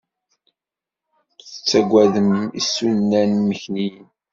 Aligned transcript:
Tettagadem 1.39 2.31
isunan 2.59 3.31
imekniyen. 3.41 4.07